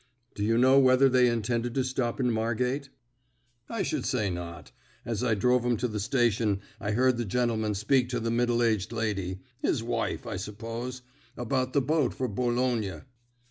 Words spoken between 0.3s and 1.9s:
"Do you know whether they intended to